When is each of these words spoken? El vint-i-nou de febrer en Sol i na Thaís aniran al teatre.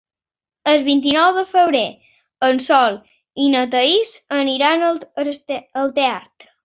El 0.69 0.79
vint-i-nou 0.85 1.27
de 1.35 1.43
febrer 1.51 1.83
en 2.47 2.61
Sol 2.69 2.97
i 3.43 3.47
na 3.57 3.61
Thaís 3.75 4.15
aniran 4.39 4.87
al 4.91 5.95
teatre. 6.01 6.55